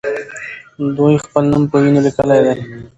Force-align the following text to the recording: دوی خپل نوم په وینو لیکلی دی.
دوی 0.97 1.15
خپل 1.25 1.43
نوم 1.51 1.63
په 1.71 1.77
وینو 1.81 2.01
لیکلی 2.05 2.39
دی. 2.45 2.55